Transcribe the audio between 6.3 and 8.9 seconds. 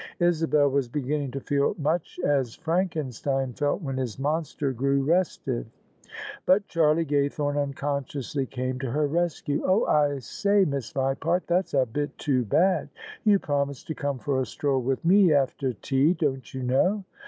But Charlie Gaythome unconsciously came to